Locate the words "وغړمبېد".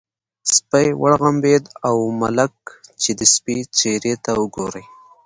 1.01-1.63